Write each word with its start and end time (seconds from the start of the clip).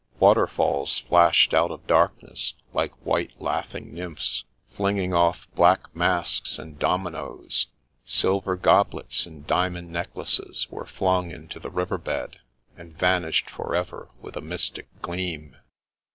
Waterfalls 0.19 0.97
flashed 0.97 1.53
out 1.53 1.69
of 1.69 1.85
darkness, 1.85 2.55
like 2.73 2.91
white, 3.05 3.39
laughing 3.39 3.93
nymphs 3.93 4.45
flinging 4.71 5.13
off 5.13 5.47
black 5.53 5.95
masks 5.95 6.57
and 6.57 6.79
dominoes; 6.79 7.67
silver 8.03 8.55
goblets 8.55 9.27
and 9.27 9.45
diamond 9.45 9.91
necklaces 9.91 10.65
were 10.71 10.87
flung 10.87 11.29
into 11.29 11.59
the 11.59 11.69
river 11.69 11.99
bed, 11.99 12.37
and 12.75 12.97
vanished 12.97 13.47
forever 13.47 14.09
with 14.19 14.35
a 14.35 14.41
mystic 14.41 14.87
gleam. 15.03 15.55